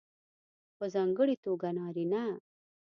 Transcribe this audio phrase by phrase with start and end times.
[0.77, 2.23] په ځانګړې توګه نارینه